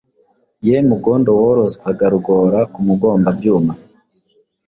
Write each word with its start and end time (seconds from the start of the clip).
Ye 0.65 0.75
Mugondo 0.89 1.29
woroswaga 1.39 2.05
Rugora 2.13 2.59
Ku 2.73 2.79
mugomba- 2.87 3.35
byuma, 3.37 3.73